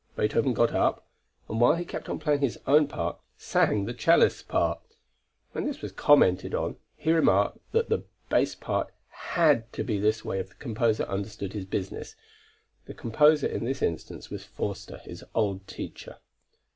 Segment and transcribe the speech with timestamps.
[0.15, 1.05] Beethoven got up,
[1.47, 4.79] and while he kept on playing his own part, sang the cellist's part.
[5.51, 10.25] When this was commented on, he remarked that the bass part had to be this
[10.25, 12.15] way if the composer understood his business.
[12.87, 16.17] The composer in this instance was Förster, his old teacher.